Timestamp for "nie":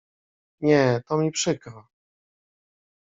0.61-1.01